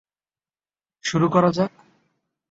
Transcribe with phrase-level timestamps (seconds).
[1.03, 1.71] শুরু করা যাক।